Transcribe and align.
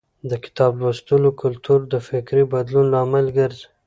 د 0.29 0.31
کتاب 0.43 0.73
لوستلو 0.81 1.29
کلتور 1.41 1.79
د 1.93 1.95
فکري 2.07 2.43
بدلون 2.53 2.85
لامل 2.93 3.25
ګرځي. 3.37 3.65